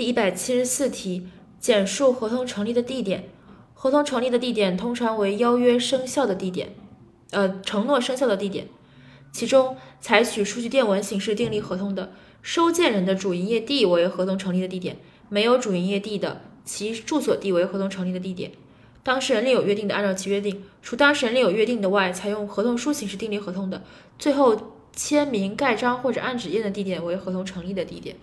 [0.00, 1.26] 第一百七十四题
[1.58, 3.28] 简述合同成立的地点。
[3.74, 6.74] 合同成立的地点通常为邀约生效的地点
[7.32, 8.66] 呃承诺生效的地点。
[9.30, 14.96] 其中采取数据电文形式订立合同的收件人的主营业地为合同成立的地点
[15.28, 18.52] 没有主营业地的其住所地为合同成立的地点。
[19.02, 23.82] 当事人另有约定的按照其约定除当事人另有约定的外采用合同书形式订立合同的
[24.18, 28.16] 最后签名盖章或者按指印的地点为合同成立的地点。